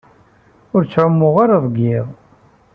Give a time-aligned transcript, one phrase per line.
[0.75, 2.07] Ur ttɛumuɣ ara deg yiḍ.